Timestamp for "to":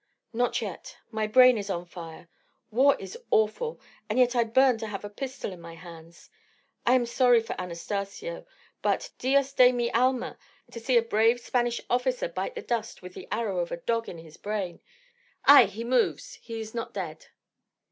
4.79-4.87, 10.71-10.79